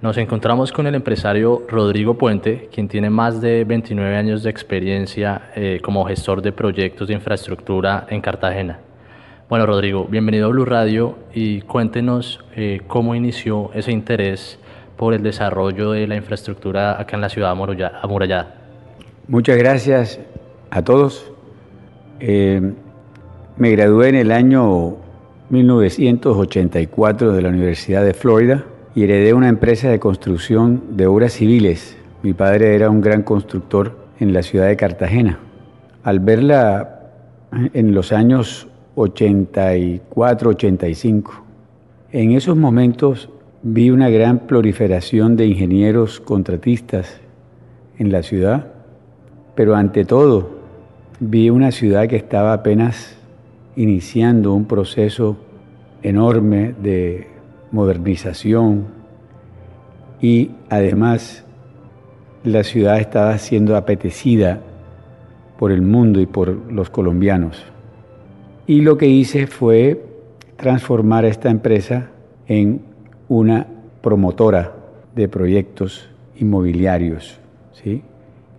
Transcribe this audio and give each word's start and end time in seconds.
Nos 0.00 0.16
encontramos 0.16 0.70
con 0.70 0.86
el 0.86 0.94
empresario 0.94 1.64
Rodrigo 1.68 2.14
Puente, 2.14 2.68
quien 2.72 2.86
tiene 2.86 3.10
más 3.10 3.40
de 3.40 3.64
29 3.64 4.16
años 4.16 4.44
de 4.44 4.50
experiencia 4.50 5.50
eh, 5.56 5.80
como 5.82 6.04
gestor 6.04 6.40
de 6.40 6.52
proyectos 6.52 7.08
de 7.08 7.14
infraestructura 7.14 8.06
en 8.08 8.20
Cartagena. 8.20 8.78
Bueno, 9.48 9.66
Rodrigo, 9.66 10.06
bienvenido 10.08 10.46
a 10.46 10.50
Blue 10.50 10.64
Radio 10.64 11.18
y 11.34 11.62
cuéntenos 11.62 12.38
eh, 12.54 12.82
cómo 12.86 13.16
inició 13.16 13.72
ese 13.74 13.90
interés 13.90 14.60
por 14.96 15.14
el 15.14 15.22
desarrollo 15.24 15.90
de 15.90 16.06
la 16.06 16.14
infraestructura 16.14 17.00
acá 17.00 17.16
en 17.16 17.22
la 17.22 17.28
ciudad 17.28 17.50
amurallada. 17.50 18.54
Muchas 19.26 19.58
gracias 19.58 20.20
a 20.70 20.80
todos. 20.82 21.32
Eh, 22.20 22.72
me 23.56 23.70
gradué 23.72 24.10
en 24.10 24.14
el 24.14 24.30
año 24.30 24.94
1984 25.50 27.32
de 27.32 27.42
la 27.42 27.48
Universidad 27.48 28.04
de 28.04 28.14
Florida 28.14 28.64
y 28.98 29.04
heredé 29.04 29.32
una 29.32 29.48
empresa 29.48 29.88
de 29.88 30.00
construcción 30.00 30.96
de 30.96 31.06
obras 31.06 31.34
civiles. 31.34 31.96
Mi 32.24 32.32
padre 32.32 32.74
era 32.74 32.90
un 32.90 33.00
gran 33.00 33.22
constructor 33.22 33.96
en 34.18 34.32
la 34.32 34.42
ciudad 34.42 34.66
de 34.66 34.76
Cartagena. 34.76 35.38
Al 36.02 36.18
verla 36.18 37.12
en 37.74 37.94
los 37.94 38.10
años 38.10 38.66
84, 38.96 40.50
85, 40.50 41.44
en 42.10 42.32
esos 42.32 42.56
momentos 42.56 43.30
vi 43.62 43.90
una 43.90 44.10
gran 44.10 44.48
proliferación 44.48 45.36
de 45.36 45.46
ingenieros 45.46 46.18
contratistas 46.18 47.20
en 48.00 48.10
la 48.10 48.24
ciudad, 48.24 48.66
pero 49.54 49.76
ante 49.76 50.04
todo 50.04 50.58
vi 51.20 51.50
una 51.50 51.70
ciudad 51.70 52.08
que 52.08 52.16
estaba 52.16 52.52
apenas 52.52 53.16
iniciando 53.76 54.54
un 54.54 54.64
proceso 54.64 55.36
enorme 56.02 56.74
de 56.82 57.37
modernización 57.70 58.86
y 60.20 60.50
además 60.68 61.44
la 62.44 62.64
ciudad 62.64 62.98
estaba 62.98 63.36
siendo 63.38 63.76
apetecida 63.76 64.60
por 65.58 65.72
el 65.72 65.82
mundo 65.82 66.20
y 66.20 66.26
por 66.26 66.48
los 66.72 66.90
colombianos. 66.90 67.64
Y 68.66 68.82
lo 68.82 68.96
que 68.96 69.06
hice 69.06 69.46
fue 69.46 70.04
transformar 70.56 71.24
esta 71.24 71.50
empresa 71.50 72.10
en 72.46 72.82
una 73.28 73.66
promotora 74.02 74.74
de 75.14 75.28
proyectos 75.28 76.08
inmobiliarios. 76.36 77.38
¿sí? 77.72 78.02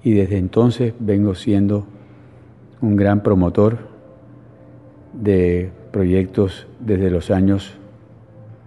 Y 0.03 0.13
desde 0.13 0.37
entonces 0.37 0.93
vengo 0.99 1.35
siendo 1.35 1.85
un 2.81 2.95
gran 2.95 3.21
promotor 3.23 3.77
de 5.13 5.71
proyectos 5.91 6.67
desde 6.79 7.09
los 7.09 7.31
años 7.31 7.73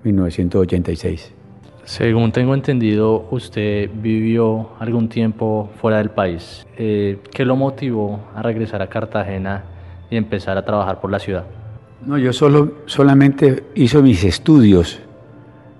1986. 0.05 1.33
Según 1.84 2.31
tengo 2.31 2.55
entendido, 2.55 3.27
usted 3.31 3.91
vivió 3.92 4.70
algún 4.78 5.08
tiempo 5.08 5.70
fuera 5.81 5.98
del 5.98 6.11
país. 6.11 6.64
Eh, 6.77 7.19
¿Qué 7.33 7.45
lo 7.45 7.56
motivó 7.56 8.20
a 8.36 8.42
regresar 8.42 8.83
a 8.83 8.86
Cartagena 8.86 9.64
y 10.08 10.17
empezar 10.17 10.56
a 10.56 10.64
trabajar 10.64 11.00
por 11.00 11.11
la 11.11 11.19
ciudad? 11.19 11.45
No, 12.06 12.19
yo 12.19 12.33
solo, 12.33 12.83
solamente 12.86 13.64
hice 13.75 14.00
mis 14.00 14.23
estudios 14.23 15.00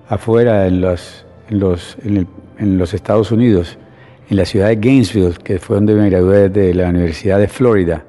afuera 0.09 0.67
en 0.67 0.81
los, 0.81 1.25
en 1.48 1.61
los, 1.61 1.97
en, 2.59 2.78
los 2.78 2.95
Estados 2.95 3.31
Unidos, 3.31 3.78
en 4.28 4.37
la 4.37 4.45
ciudad 4.45 4.69
de 4.69 4.77
Gainesville, 4.77 5.34
que 5.43 5.59
fue 5.59 5.77
donde 5.77 5.95
me 5.95 6.11
gradué 6.11 6.48
de 6.48 6.75
la 6.75 6.89
Universidad 6.89 7.39
de 7.39 7.47
Florida. 7.47 8.05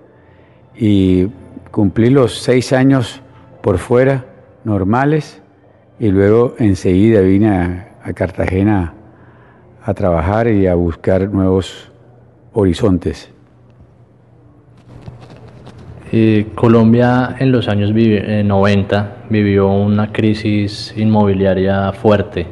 Y 0.75 1.27
cumplí 1.69 2.09
los 2.09 2.39
seis 2.39 2.73
años 2.73 3.21
por 3.61 3.77
fuera, 3.77 4.25
normales, 4.63 5.42
y 5.99 6.09
luego 6.09 6.55
enseguida 6.59 7.21
vine 7.21 7.49
a, 7.49 8.13
Cartagena 8.13 8.93
a 9.85 9.93
trabajar 9.93 10.47
y 10.49 10.67
a 10.67 10.75
buscar 10.75 11.29
nuevos 11.29 11.89
horizontes. 12.51 13.31
Eh, 16.11 16.47
Colombia 16.53 17.35
en 17.39 17.51
los 17.51 17.67
años 17.67 17.91
90 17.93 18.99
eh, 18.99 19.23
vivió 19.29 19.69
una 19.69 20.11
crisis 20.11 20.93
inmobiliaria 20.97 21.93
fuerte, 21.93 22.45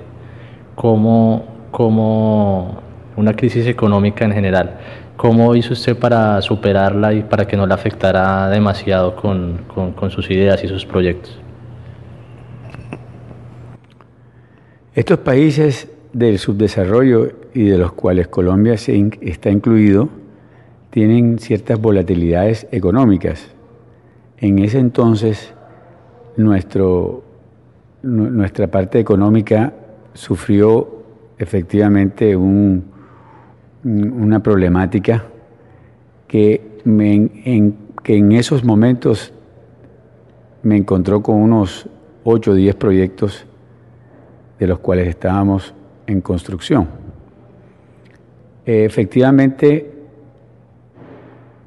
como, 0.76 1.46
como 1.70 2.82
una 3.18 3.34
crisis 3.34 3.68
económica 3.68 4.24
en 4.24 4.32
general. 4.32 4.78
¿Cómo 5.18 5.54
hizo 5.56 5.74
usted 5.74 5.98
para 5.98 6.42
superarla 6.42 7.14
y 7.14 7.24
para 7.24 7.46
que 7.46 7.58
no 7.58 7.68
la 7.68 7.76
afectara 7.76 8.50
demasiado 8.50 9.16
con, 9.16 9.66
con 9.68 10.12
sus 10.12 10.32
ideas 10.32 10.64
y 10.64 10.68
sus 10.68 10.86
proyectos? 10.86 11.41
Estos 14.94 15.20
países 15.20 15.88
del 16.12 16.38
subdesarrollo 16.38 17.32
y 17.54 17.64
de 17.64 17.78
los 17.78 17.94
cuales 17.94 18.28
Colombia 18.28 18.74
está 18.74 19.50
incluido 19.50 20.10
tienen 20.90 21.40
ciertas 21.40 21.80
volatilidades 21.80 22.68
económicas. 22.74 23.48
En 24.38 24.60
ese 24.60 24.80
entonces 24.80 25.54
nuestra 26.36 27.22
parte 28.70 29.00
económica 29.00 29.74
sufrió 30.14 31.04
efectivamente 31.38 32.36
un, 32.36 32.84
una 33.86 34.44
problemática 34.44 35.24
que, 36.28 36.82
en, 36.84 37.78
que 38.04 38.18
en 38.18 38.34
esos 38.34 38.66
momentos 38.66 39.32
me 40.64 40.76
encontró 40.76 41.24
con 41.24 41.38
unos 41.38 41.88
8 42.26 42.52
o 42.52 42.56
10 42.56 42.76
proyectos 42.76 43.46
de 44.62 44.68
los 44.68 44.78
cuales 44.78 45.08
estábamos 45.08 45.74
en 46.06 46.22
construcción. 46.22 46.88
efectivamente, 48.64 49.92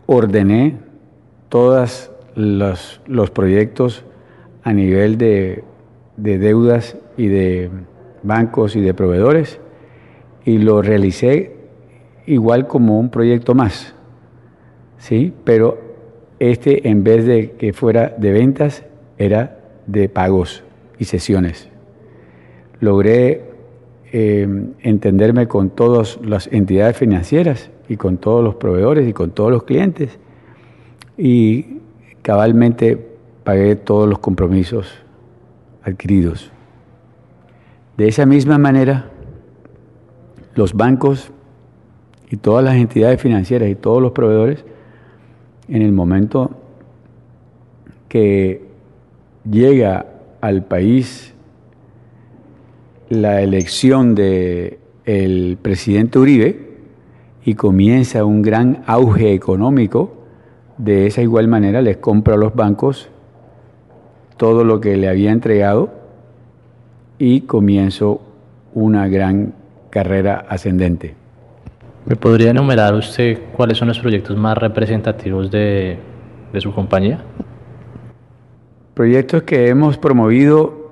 ordené 0.06 0.76
todos 1.48 2.12
los, 2.36 3.30
proyectos 3.32 4.04
a 4.62 4.72
nivel 4.72 5.18
de, 5.18 5.64
deudas 6.16 6.96
y 7.16 7.26
de 7.26 7.68
bancos 8.22 8.76
y 8.76 8.80
de 8.80 8.94
proveedores 8.94 9.58
y 10.44 10.58
lo 10.58 10.80
realicé 10.80 11.56
igual 12.26 12.68
como 12.68 13.00
un 13.00 13.10
proyecto 13.10 13.56
más, 13.56 13.96
¿sí? 14.98 15.34
Pero 15.42 15.80
este 16.38 16.88
en 16.88 17.02
vez 17.02 17.26
de 17.26 17.52
que 17.58 17.72
fuera 17.72 18.14
de 18.16 18.30
ventas 18.30 18.84
era 19.18 19.58
de 19.88 20.08
pagos 20.08 20.62
y 20.96 21.06
sesiones 21.06 21.73
logré 22.84 23.42
eh, 24.12 24.46
entenderme 24.80 25.48
con 25.48 25.70
todas 25.70 26.18
las 26.22 26.46
entidades 26.52 26.96
financieras 26.96 27.70
y 27.88 27.96
con 27.96 28.18
todos 28.18 28.44
los 28.44 28.54
proveedores 28.54 29.08
y 29.08 29.12
con 29.12 29.30
todos 29.30 29.50
los 29.50 29.64
clientes 29.64 30.18
y 31.16 31.80
cabalmente 32.22 32.98
pagué 33.42 33.76
todos 33.76 34.08
los 34.08 34.18
compromisos 34.18 34.92
adquiridos. 35.82 36.50
De 37.96 38.08
esa 38.08 38.26
misma 38.26 38.58
manera, 38.58 39.10
los 40.54 40.74
bancos 40.74 41.30
y 42.30 42.36
todas 42.36 42.64
las 42.64 42.76
entidades 42.76 43.20
financieras 43.20 43.68
y 43.68 43.74
todos 43.74 44.00
los 44.02 44.12
proveedores, 44.12 44.64
en 45.68 45.82
el 45.82 45.92
momento 45.92 46.50
que 48.08 48.62
llega 49.48 50.06
al 50.40 50.64
país 50.64 51.33
la 53.14 53.40
elección 53.42 54.14
del 54.14 54.78
el 55.04 55.58
presidente 55.60 56.18
Uribe 56.18 56.74
y 57.44 57.54
comienza 57.54 58.24
un 58.24 58.42
gran 58.42 58.82
auge 58.86 59.32
económico, 59.34 60.14
de 60.78 61.06
esa 61.06 61.22
igual 61.22 61.46
manera 61.46 61.82
les 61.82 61.98
compra 61.98 62.34
a 62.34 62.36
los 62.38 62.54
bancos 62.54 63.08
todo 64.36 64.64
lo 64.64 64.80
que 64.80 64.96
le 64.96 65.08
había 65.08 65.30
entregado 65.30 65.90
y 67.18 67.42
comienzo 67.42 68.20
una 68.72 69.08
gran 69.08 69.54
carrera 69.90 70.46
ascendente. 70.48 71.14
¿Me 72.06 72.16
podría 72.16 72.50
enumerar 72.50 72.94
usted 72.94 73.38
cuáles 73.56 73.78
son 73.78 73.88
los 73.88 73.98
proyectos 73.98 74.36
más 74.36 74.58
representativos 74.58 75.50
de, 75.50 75.98
de 76.52 76.60
su 76.60 76.74
compañía? 76.74 77.20
Proyectos 78.94 79.44
que 79.44 79.68
hemos 79.68 79.96
promovido 79.96 80.83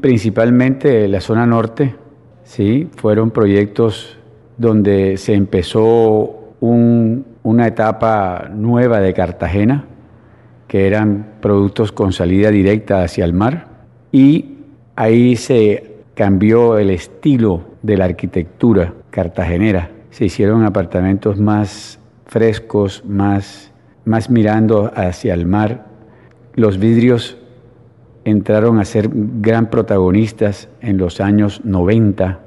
principalmente 0.00 1.08
la 1.08 1.20
zona 1.20 1.44
norte, 1.46 1.96
sí, 2.44 2.88
fueron 2.96 3.30
proyectos 3.30 4.16
donde 4.56 5.16
se 5.16 5.34
empezó 5.34 6.54
una 6.60 7.66
etapa 7.66 8.48
nueva 8.54 9.00
de 9.00 9.12
Cartagena, 9.12 9.84
que 10.68 10.86
eran 10.86 11.34
productos 11.40 11.90
con 11.90 12.12
salida 12.12 12.50
directa 12.50 13.02
hacia 13.02 13.24
el 13.24 13.32
mar, 13.32 13.66
y 14.12 14.58
ahí 14.94 15.34
se 15.36 15.96
cambió 16.14 16.78
el 16.78 16.90
estilo 16.90 17.62
de 17.82 17.96
la 17.96 18.04
arquitectura 18.04 18.94
cartagenera. 19.10 19.90
Se 20.10 20.26
hicieron 20.26 20.64
apartamentos 20.64 21.40
más 21.40 21.98
frescos, 22.26 23.02
más, 23.04 23.72
más 24.04 24.30
mirando 24.30 24.92
hacia 24.94 25.34
el 25.34 25.46
mar. 25.46 25.86
Los 26.54 26.78
vidrios 26.78 27.38
entraron 28.24 28.78
a 28.78 28.84
ser 28.84 29.10
gran 29.12 29.70
protagonistas 29.70 30.68
en 30.80 30.98
los 30.98 31.20
años 31.20 31.64
90 31.64 32.40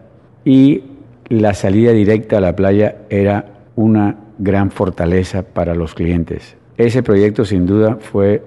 y 0.45 0.83
la 1.27 1.53
salida 1.53 1.91
directa 1.91 2.37
a 2.37 2.41
la 2.41 2.55
playa 2.55 2.97
era 3.09 3.45
una 3.75 4.15
gran 4.37 4.71
fortaleza 4.71 5.43
para 5.43 5.75
los 5.75 5.93
clientes. 5.93 6.55
Ese 6.77 7.03
proyecto 7.03 7.45
sin 7.45 7.65
duda 7.65 7.97
fue 7.99 8.43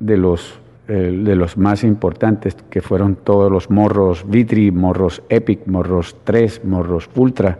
de 0.00 0.16
los, 0.16 0.58
eh, 0.88 1.20
de 1.24 1.36
los 1.36 1.56
más 1.56 1.84
importantes, 1.84 2.56
que 2.68 2.82
fueron 2.82 3.16
todos 3.16 3.50
los 3.50 3.70
morros 3.70 4.24
Vitri, 4.28 4.70
morros 4.70 5.22
Epic, 5.28 5.66
morros 5.66 6.16
3, 6.24 6.64
morros 6.64 7.08
Ultra 7.14 7.58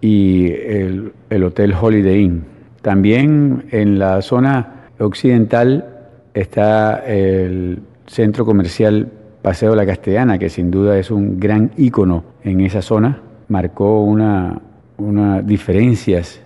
y 0.00 0.50
el, 0.52 1.12
el 1.28 1.44
Hotel 1.44 1.74
Holiday 1.78 2.22
Inn. 2.22 2.44
También 2.80 3.64
en 3.70 3.98
la 3.98 4.22
zona 4.22 4.86
occidental 4.98 6.08
está 6.32 7.04
el 7.06 7.80
centro 8.10 8.44
comercial 8.44 9.08
Paseo 9.40 9.76
La 9.76 9.86
Castellana, 9.86 10.36
que 10.36 10.50
sin 10.50 10.70
duda 10.70 10.98
es 10.98 11.12
un 11.12 11.38
gran 11.38 11.70
ícono 11.76 12.24
en 12.42 12.60
esa 12.60 12.82
zona, 12.82 13.22
marcó 13.48 14.02
una, 14.02 14.60
una 14.98 15.42
diferencias 15.42 16.42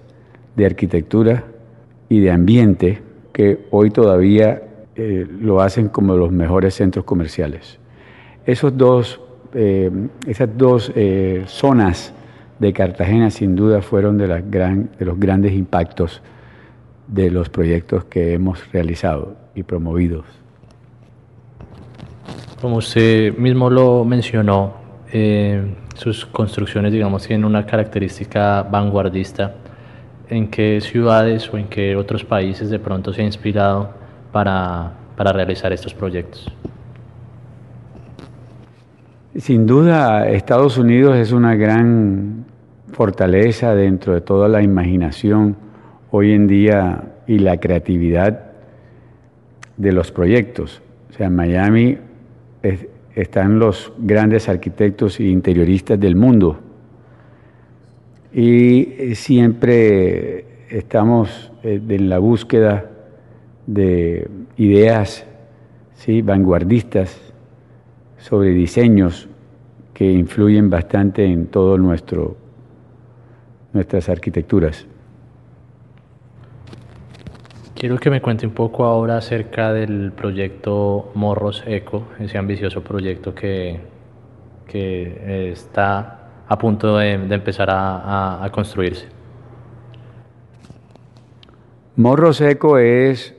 de 0.54 0.66
arquitectura 0.66 1.44
y 2.10 2.20
de 2.20 2.30
ambiente 2.30 3.00
que 3.32 3.66
hoy 3.70 3.90
todavía 3.90 4.62
eh, 4.94 5.26
lo 5.40 5.62
hacen 5.62 5.88
como 5.88 6.16
los 6.16 6.30
mejores 6.30 6.74
centros 6.74 7.06
comerciales. 7.06 7.78
Esos 8.44 8.76
dos, 8.76 9.20
eh, 9.54 9.90
esas 10.26 10.50
dos 10.56 10.92
eh, 10.94 11.44
zonas 11.46 12.12
de 12.58 12.72
Cartagena 12.74 13.30
sin 13.30 13.56
duda 13.56 13.80
fueron 13.80 14.18
de, 14.18 14.28
las 14.28 14.50
gran, 14.50 14.90
de 14.98 15.06
los 15.06 15.18
grandes 15.18 15.54
impactos 15.54 16.20
de 17.08 17.30
los 17.30 17.48
proyectos 17.48 18.04
que 18.04 18.34
hemos 18.34 18.70
realizado 18.70 19.34
y 19.54 19.62
promovido. 19.62 20.24
Como 22.64 22.76
usted 22.76 23.36
mismo 23.36 23.68
lo 23.68 24.06
mencionó, 24.06 24.72
sus 25.96 26.24
construcciones, 26.24 26.94
digamos, 26.94 27.26
tienen 27.26 27.44
una 27.44 27.66
característica 27.66 28.62
vanguardista 28.62 29.52
en 30.30 30.48
qué 30.48 30.80
ciudades 30.80 31.52
o 31.52 31.58
en 31.58 31.66
qué 31.66 31.94
otros 31.94 32.24
países 32.24 32.70
de 32.70 32.78
pronto 32.78 33.12
se 33.12 33.20
ha 33.20 33.24
inspirado 33.26 33.90
para, 34.32 34.94
para 35.14 35.30
realizar 35.34 35.74
estos 35.74 35.92
proyectos? 35.92 36.50
Sin 39.36 39.66
duda, 39.66 40.26
Estados 40.30 40.78
Unidos 40.78 41.16
es 41.18 41.32
una 41.32 41.56
gran 41.56 42.46
fortaleza 42.94 43.74
dentro 43.74 44.14
de 44.14 44.22
toda 44.22 44.48
la 44.48 44.62
imaginación 44.62 45.54
hoy 46.10 46.32
en 46.32 46.46
día 46.46 47.12
y 47.26 47.40
la 47.40 47.58
creatividad 47.58 48.40
de 49.76 49.92
los 49.92 50.10
proyectos. 50.10 50.80
O 51.10 51.12
sea, 51.12 51.26
en 51.26 51.36
Están 53.14 53.58
los 53.58 53.92
grandes 53.98 54.48
arquitectos 54.48 55.20
e 55.20 55.24
interioristas 55.24 56.00
del 56.00 56.16
mundo 56.16 56.58
y 58.32 58.94
eh, 58.98 59.14
siempre 59.14 60.66
estamos 60.68 61.52
eh, 61.62 61.80
en 61.88 62.08
la 62.08 62.18
búsqueda 62.18 62.90
de 63.66 64.28
ideas 64.56 65.26
¿sí? 65.94 66.22
vanguardistas 66.22 67.20
sobre 68.18 68.50
diseños 68.50 69.28
que 69.92 70.10
influyen 70.10 70.68
bastante 70.70 71.24
en 71.24 71.46
todo 71.46 71.78
nuestro 71.78 72.36
nuestras 73.72 74.08
arquitecturas. 74.08 74.86
Quiero 77.84 77.98
que 77.98 78.08
me 78.08 78.22
cuente 78.22 78.46
un 78.46 78.54
poco 78.54 78.86
ahora 78.86 79.18
acerca 79.18 79.74
del 79.74 80.10
proyecto 80.12 81.12
Morros 81.12 81.62
Eco, 81.66 82.04
ese 82.18 82.38
ambicioso 82.38 82.82
proyecto 82.82 83.34
que, 83.34 83.78
que 84.66 85.52
está 85.52 86.30
a 86.48 86.56
punto 86.56 86.96
de, 86.96 87.12
empezar 87.12 87.68
a, 87.70 88.48
construirse. 88.54 89.06
Morro 91.96 92.32
Seco 92.32 92.78
es, 92.78 93.34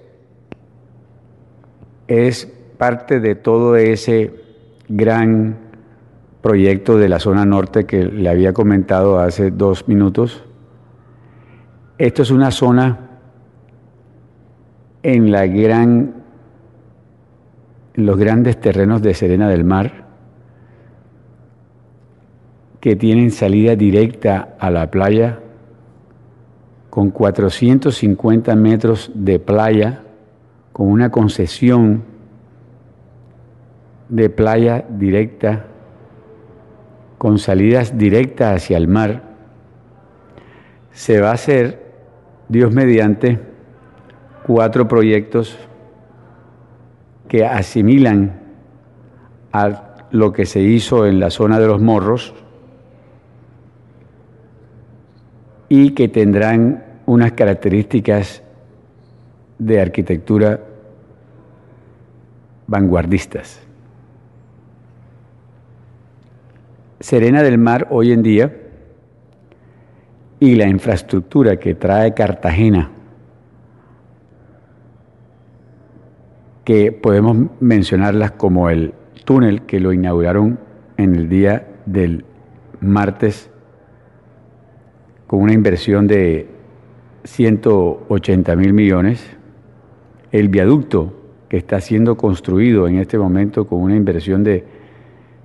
es 2.07 2.45
parte 2.77 3.19
de 3.19 3.33
todo 3.33 3.75
ese 3.75 4.31
gran 4.87 5.57
proyecto 6.43 6.99
de 6.99 7.09
la 7.09 7.19
zona 7.19 7.47
norte 7.47 7.87
que 7.87 8.05
le 8.05 8.29
había 8.29 8.53
comentado 8.53 9.17
hace 9.17 9.49
dos 9.49 9.87
minutos. 9.87 10.43
Esto 11.97 12.21
es 12.21 12.29
una 12.29 12.51
zona 12.51 13.04
en 15.07 15.31
la 15.31 15.45
gran, 15.45 16.15
los 17.93 18.17
grandes 18.17 18.59
terrenos 18.59 19.03
de 19.03 19.13
Serena 19.13 19.47
del 19.47 19.63
Mar, 19.63 20.05
que 22.79 22.95
tienen 22.95 23.29
salida 23.29 23.75
directa 23.75 24.55
a 24.59 24.71
la 24.71 24.89
playa 24.89 25.41
con 26.89 27.11
450 27.11 28.55
metros 28.55 29.11
de 29.13 29.37
playa, 29.37 30.01
con 30.73 30.87
una 30.87 31.11
concesión 31.11 32.03
de 34.09 34.31
playa 34.31 34.85
directa, 34.89 35.67
con 37.19 37.37
salidas 37.37 37.95
directas 37.95 38.55
hacia 38.55 38.77
el 38.77 38.87
mar, 38.87 39.21
se 40.93 41.21
va 41.21 41.29
a 41.29 41.33
hacer, 41.33 41.93
Dios 42.49 42.71
mediante, 42.73 43.54
cuatro 44.45 44.87
proyectos 44.87 45.57
que 47.27 47.45
asimilan 47.45 48.39
a 49.51 49.95
lo 50.11 50.31
que 50.31 50.45
se 50.45 50.61
hizo 50.61 51.05
en 51.05 51.19
la 51.19 51.29
zona 51.29 51.59
de 51.59 51.67
los 51.67 51.81
morros, 51.81 52.33
y 55.67 55.91
que 55.91 56.07
tendrán 56.07 56.83
unas 57.05 57.31
características 57.33 58.43
de 59.57 59.81
arquitectura 59.81 60.59
vanguardistas. 62.67 63.61
Serena 66.99 67.43
del 67.43 67.57
Mar 67.57 67.87
hoy 67.89 68.11
en 68.11 68.23
día 68.23 68.55
y 70.39 70.55
la 70.55 70.67
infraestructura 70.67 71.57
que 71.57 71.75
trae 71.75 72.13
Cartagena, 72.13 72.91
que 76.65 76.91
podemos 76.91 77.37
mencionarlas 77.59 78.31
como 78.31 78.69
el 78.69 78.93
túnel 79.23 79.61
que 79.61 79.79
lo 79.79 79.93
inauguraron 79.93 80.59
en 80.97 81.15
el 81.15 81.29
día 81.29 81.67
del 81.85 82.25
martes 82.81 83.49
con 85.27 85.41
una 85.41 85.53
inversión 85.53 86.07
de 86.07 86.47
180 87.23 88.55
mil 88.55 88.73
millones, 88.73 89.25
el 90.31 90.49
viaducto 90.49 91.13
que 91.49 91.57
está 91.57 91.79
siendo 91.81 92.17
construido 92.17 92.87
en 92.87 92.97
este 92.97 93.17
momento 93.17 93.67
con 93.67 93.79
una 93.81 93.95
inversión 93.95 94.43
de 94.43 94.63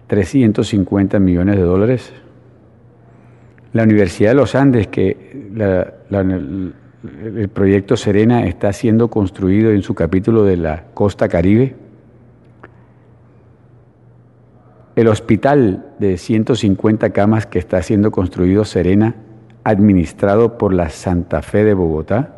350 0.07 1.19
millones 1.21 1.57
de 1.57 1.63
dólares, 1.63 2.13
la 3.73 3.85
Universidad 3.85 4.31
de 4.31 4.35
los 4.35 4.55
Andes, 4.55 4.89
que 4.89 5.51
el 7.03 7.49
proyecto 7.49 7.97
Serena 7.97 8.45
está 8.47 8.73
siendo 8.73 9.09
construido 9.09 9.71
en 9.71 9.83
su 9.83 9.95
capítulo 9.95 10.45
de 10.45 10.57
la 10.57 10.85
costa 10.93 11.29
caribe, 11.29 11.75
el 14.97 15.09
hospital 15.09 15.87
de 15.99 16.19
150 16.19 17.11
camas 17.11 17.47
que 17.47 17.59
está 17.59 17.81
siendo 17.83 18.11
construido 18.11 18.65
Serena 18.65 19.15
administrado 19.65 20.59
por 20.59 20.75
la 20.75 20.91
Santa 20.91 21.41
Fe 21.43 21.65
de 21.65 21.75
Bogotá, 21.75 22.37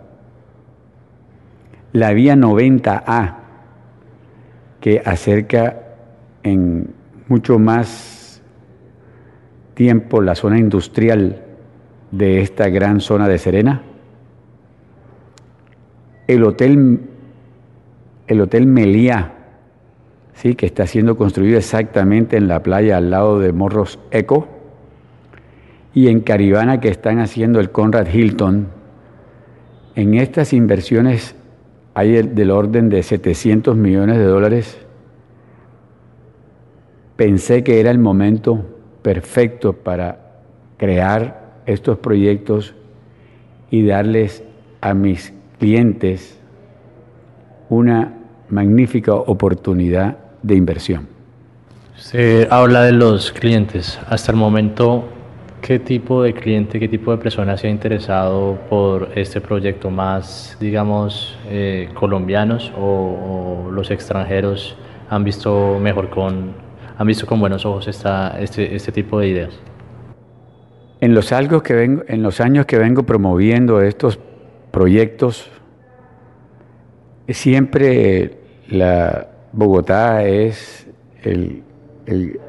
la 1.92 2.12
vía 2.12 2.36
90A, 2.36 3.36
que 4.80 5.02
acerca 5.04 5.80
en 6.42 6.94
mucho 7.28 7.58
más 7.58 8.42
tiempo 9.74 10.20
la 10.20 10.34
zona 10.34 10.58
industrial 10.58 11.42
de 12.10 12.42
esta 12.42 12.68
gran 12.68 13.00
zona 13.00 13.28
de 13.28 13.38
Serena, 13.38 13.82
el 16.26 16.44
hotel, 16.44 17.00
el 18.26 18.40
hotel 18.40 18.66
¿sí? 20.34 20.54
que 20.54 20.66
está 20.66 20.86
siendo 20.86 21.16
construido 21.16 21.58
exactamente 21.58 22.36
en 22.36 22.48
la 22.48 22.62
playa 22.62 22.96
al 22.96 23.10
lado 23.10 23.38
de 23.38 23.52
Morros 23.52 23.98
Eco, 24.10 24.48
y 25.94 26.08
en 26.08 26.20
Caribana 26.20 26.80
que 26.80 26.88
están 26.88 27.18
haciendo 27.18 27.60
el 27.60 27.70
Conrad 27.70 28.06
Hilton. 28.06 28.68
En 29.94 30.14
estas 30.14 30.52
inversiones 30.52 31.34
hay 31.94 32.22
del 32.22 32.50
orden 32.50 32.88
de 32.88 33.02
700 33.02 33.76
millones 33.76 34.18
de 34.18 34.24
dólares. 34.24 34.78
Pensé 37.16 37.62
que 37.62 37.78
era 37.80 37.90
el 37.90 37.98
momento 37.98 38.64
perfecto 39.02 39.74
para 39.74 40.40
crear 40.78 41.60
estos 41.66 41.98
proyectos 41.98 42.74
y 43.70 43.86
darles 43.86 44.42
a 44.80 44.94
mis 44.94 45.32
clientes 45.62 46.36
una 47.68 48.18
magnífica 48.48 49.14
oportunidad 49.14 50.16
de 50.42 50.56
inversión. 50.56 51.06
Se 51.94 52.48
habla 52.50 52.82
de 52.82 52.90
los 52.90 53.30
clientes. 53.30 54.00
Hasta 54.08 54.32
el 54.32 54.38
momento 54.38 55.04
¿Qué 55.60 55.78
tipo 55.78 56.24
de 56.24 56.34
cliente, 56.34 56.80
qué 56.80 56.88
tipo 56.88 57.12
de 57.12 57.18
persona 57.18 57.56
se 57.56 57.68
ha 57.68 57.70
interesado 57.70 58.58
por 58.68 59.10
este 59.14 59.40
proyecto? 59.40 59.88
¿Más, 59.90 60.56
digamos, 60.58 61.38
eh, 61.48 61.88
colombianos 61.94 62.72
o, 62.76 63.70
los 63.70 63.92
extranjeros 63.92 64.76
han 65.08 65.22
visto 65.22 65.78
mejor 65.80 66.10
con, 66.10 66.54
han 66.98 67.06
visto 67.06 67.24
con 67.28 67.38
buenos 67.38 67.64
ojos 67.64 67.86
esta, 67.86 68.40
este, 68.40 68.74
este 68.74 68.90
tipo 68.90 69.20
de 69.20 69.28
ideas? 69.28 69.54
En 71.00 71.14
los, 71.14 71.30
algo 71.30 71.62
que 71.62 71.74
vengo, 71.74 72.02
en 72.08 72.24
los 72.24 72.40
años 72.40 72.66
que 72.66 72.78
vengo 72.78 73.04
promoviendo 73.04 73.80
estos 73.80 74.18
proyectos, 74.72 75.50
siempre 77.28 78.38
la 78.68 79.28
Bogotá 79.52 80.24
es 80.24 80.88
el, 81.22 81.62
el, 82.06 82.40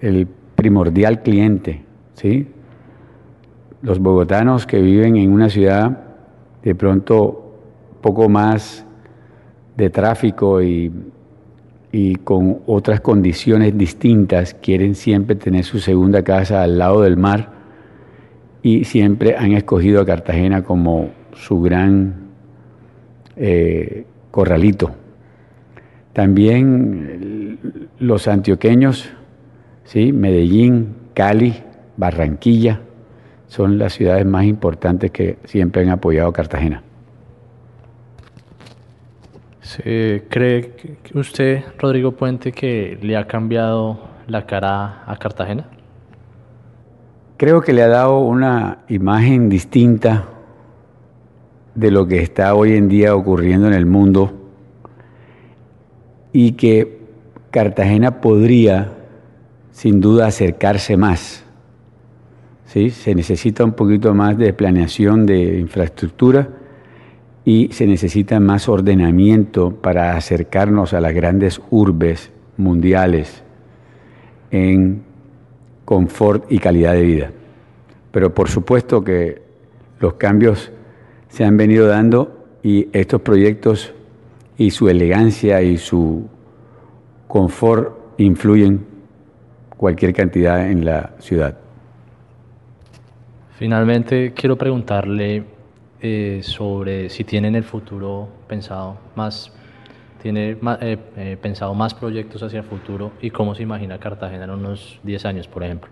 el, 0.00 0.28
primordial 0.54 1.22
cliente, 1.22 1.82
¿sí? 2.14 2.46
Los 3.82 3.98
bogotanos 3.98 4.66
que 4.66 4.80
viven 4.80 5.16
en 5.16 5.32
una 5.32 5.48
ciudad 5.48 5.98
de 6.62 6.74
pronto 6.74 7.54
poco 8.02 8.28
más 8.28 8.84
de 9.76 9.88
tráfico 9.88 10.60
y, 10.60 10.92
y 11.92 12.16
con 12.16 12.60
otras 12.66 13.00
condiciones 13.00 13.76
distintas 13.76 14.52
quieren 14.52 14.94
siempre 14.94 15.34
tener 15.34 15.64
su 15.64 15.78
segunda 15.78 16.22
casa 16.22 16.62
al 16.62 16.76
lado 16.76 17.00
del 17.00 17.16
mar 17.16 17.59
y 18.62 18.84
siempre 18.84 19.36
han 19.36 19.52
escogido 19.52 20.00
a 20.00 20.06
Cartagena 20.06 20.62
como 20.62 21.10
su 21.34 21.60
gran 21.60 22.14
eh, 23.36 24.04
corralito. 24.30 24.90
También 26.12 27.58
los 27.98 28.28
antioqueños, 28.28 29.10
¿sí? 29.84 30.12
Medellín, 30.12 30.94
Cali, 31.14 31.54
Barranquilla, 31.96 32.80
son 33.46 33.78
las 33.78 33.94
ciudades 33.94 34.26
más 34.26 34.44
importantes 34.44 35.10
que 35.10 35.38
siempre 35.44 35.82
han 35.82 35.90
apoyado 35.90 36.28
a 36.28 36.32
Cartagena. 36.32 36.82
¿Cree 39.82 40.72
usted, 41.14 41.62
Rodrigo 41.78 42.12
Puente, 42.12 42.50
que 42.52 42.98
le 43.00 43.16
ha 43.16 43.26
cambiado 43.26 44.00
la 44.26 44.44
cara 44.44 45.04
a 45.06 45.16
Cartagena? 45.16 45.66
Creo 47.40 47.62
que 47.62 47.72
le 47.72 47.82
ha 47.82 47.88
dado 47.88 48.18
una 48.18 48.80
imagen 48.90 49.48
distinta 49.48 50.28
de 51.74 51.90
lo 51.90 52.06
que 52.06 52.20
está 52.20 52.54
hoy 52.54 52.74
en 52.74 52.86
día 52.90 53.14
ocurriendo 53.14 53.66
en 53.66 53.72
el 53.72 53.86
mundo 53.86 54.30
y 56.34 56.52
que 56.52 57.00
Cartagena 57.50 58.20
podría 58.20 58.92
sin 59.72 60.02
duda 60.02 60.26
acercarse 60.26 60.98
más. 60.98 61.42
¿Sí? 62.66 62.90
Se 62.90 63.14
necesita 63.14 63.64
un 63.64 63.72
poquito 63.72 64.12
más 64.12 64.36
de 64.36 64.52
planeación 64.52 65.24
de 65.24 65.60
infraestructura 65.60 66.46
y 67.46 67.72
se 67.72 67.86
necesita 67.86 68.38
más 68.38 68.68
ordenamiento 68.68 69.70
para 69.76 70.14
acercarnos 70.14 70.92
a 70.92 71.00
las 71.00 71.14
grandes 71.14 71.58
urbes 71.70 72.30
mundiales 72.58 73.42
en 74.50 75.08
confort 75.90 76.44
y 76.52 76.60
calidad 76.60 76.92
de 76.92 77.02
vida. 77.02 77.32
Pero 78.12 78.32
por 78.32 78.48
supuesto 78.48 79.02
que 79.02 79.42
los 79.98 80.14
cambios 80.14 80.70
se 81.28 81.44
han 81.44 81.56
venido 81.56 81.88
dando 81.88 82.46
y 82.62 82.86
estos 82.92 83.22
proyectos 83.22 83.92
y 84.56 84.70
su 84.70 84.88
elegancia 84.88 85.62
y 85.62 85.78
su 85.78 86.28
confort 87.26 87.92
influyen 88.18 88.86
cualquier 89.76 90.12
cantidad 90.12 90.70
en 90.70 90.84
la 90.84 91.10
ciudad. 91.18 91.58
Finalmente, 93.58 94.32
quiero 94.32 94.56
preguntarle 94.56 95.42
eh, 96.00 96.38
sobre 96.44 97.10
si 97.10 97.24
tiene 97.24 97.48
en 97.48 97.56
el 97.56 97.64
futuro 97.64 98.28
pensado 98.46 98.96
más, 99.16 99.52
tiene 100.22 100.50
eh, 100.80 100.98
eh, 101.16 101.38
pensado 101.40 101.74
más 101.74 101.94
proyectos 101.94 102.42
hacia 102.42 102.60
el 102.60 102.64
futuro 102.64 103.12
y 103.20 103.30
cómo 103.30 103.54
se 103.54 103.62
imagina 103.62 103.98
Cartagena 103.98 104.44
en 104.44 104.50
unos 104.50 105.00
10 105.02 105.24
años, 105.24 105.48
por 105.48 105.64
ejemplo. 105.64 105.90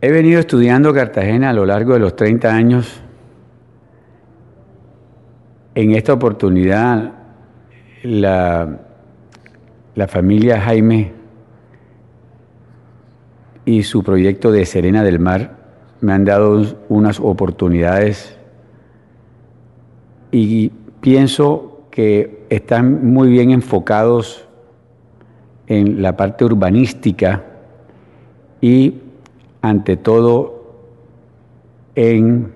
He 0.00 0.10
venido 0.10 0.40
estudiando 0.40 0.92
Cartagena 0.92 1.50
a 1.50 1.52
lo 1.52 1.64
largo 1.64 1.94
de 1.94 2.00
los 2.00 2.16
30 2.16 2.54
años. 2.54 3.00
En 5.74 5.92
esta 5.92 6.12
oportunidad, 6.12 7.12
la, 8.02 8.80
la 9.94 10.08
familia 10.08 10.60
Jaime 10.60 11.12
y 13.64 13.82
su 13.82 14.02
proyecto 14.02 14.52
de 14.52 14.64
Serena 14.64 15.02
del 15.02 15.18
Mar 15.18 15.56
me 16.00 16.12
han 16.12 16.24
dado 16.24 16.62
unas 16.88 17.18
oportunidades 17.20 18.35
y 20.38 20.70
pienso 21.00 21.86
que 21.90 22.44
están 22.50 23.10
muy 23.10 23.30
bien 23.30 23.52
enfocados 23.52 24.46
en 25.66 26.02
la 26.02 26.14
parte 26.14 26.44
urbanística 26.44 27.42
y 28.60 28.96
ante 29.62 29.96
todo 29.96 30.74
en 31.94 32.52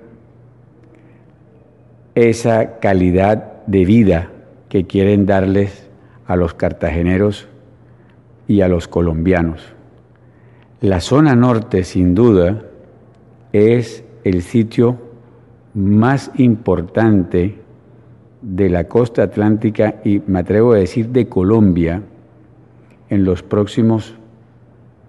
esa 2.14 2.80
calidad 2.80 3.64
de 3.66 3.86
vida 3.86 4.30
que 4.68 4.86
quieren 4.86 5.24
darles 5.24 5.88
a 6.26 6.36
los 6.36 6.52
cartageneros 6.52 7.48
y 8.46 8.60
a 8.60 8.68
los 8.68 8.88
colombianos. 8.88 9.62
La 10.82 11.00
zona 11.00 11.34
norte, 11.34 11.84
sin 11.84 12.14
duda, 12.14 12.62
es 13.54 14.04
el 14.24 14.42
sitio 14.42 14.98
más 15.72 16.30
importante 16.36 17.59
de 18.42 18.68
la 18.68 18.84
costa 18.84 19.22
atlántica 19.22 19.96
y 20.04 20.22
me 20.26 20.40
atrevo 20.40 20.72
a 20.72 20.78
decir 20.78 21.08
de 21.08 21.28
Colombia 21.28 22.02
en 23.08 23.24
los 23.24 23.42
próximos 23.42 24.14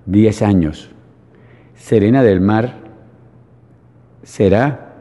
10 0.05 0.41
años. 0.41 0.89
Serena 1.75 2.23
del 2.23 2.41
Mar 2.41 2.75
será 4.23 4.93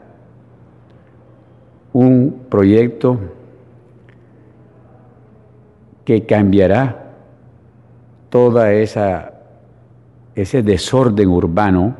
un 1.93 2.43
proyecto 2.49 3.19
que 6.05 6.25
cambiará 6.25 7.13
toda 8.29 8.71
esa 8.71 9.31
ese 10.35 10.63
desorden 10.63 11.29
urbano 11.29 11.95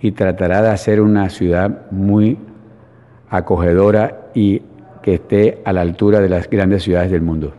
y 0.00 0.12
tratará 0.12 0.62
de 0.62 0.70
hacer 0.70 1.00
una 1.00 1.28
ciudad 1.28 1.90
muy 1.90 2.38
acogedora 3.28 4.28
y 4.34 4.62
que 5.06 5.14
esté 5.14 5.62
a 5.64 5.72
la 5.72 5.82
altura 5.82 6.18
de 6.18 6.28
las 6.28 6.50
grandes 6.50 6.82
ciudades 6.82 7.12
del 7.12 7.22
mundo. 7.22 7.54